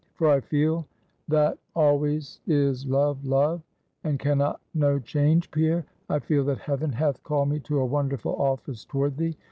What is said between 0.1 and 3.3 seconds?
For I feel, that always is love